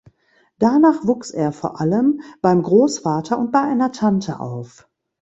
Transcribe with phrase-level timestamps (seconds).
[0.57, 4.89] Danach wuchs er vor allem beim Grossvater und bei einer Tante auf.